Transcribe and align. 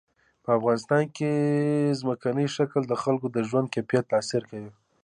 په 0.43 0.49
افغانستان 0.57 1.03
کې 1.15 1.31
ځمکنی 1.99 2.47
شکل 2.55 2.81
د 2.87 2.93
خلکو 3.03 3.25
د 3.31 3.37
ژوند 3.49 3.67
کیفیت 3.75 4.05
تاثیر 4.13 4.43
کوي. 4.51 4.71